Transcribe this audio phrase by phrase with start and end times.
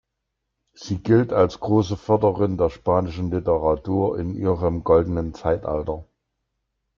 [0.73, 6.05] Sie gilt als große Förderin der spanischen Literatur in ihrem Goldenen Zeitalter.